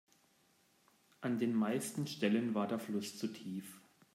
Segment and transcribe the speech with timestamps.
[1.21, 3.79] An den meisten Stellen war der Fluss zu tief.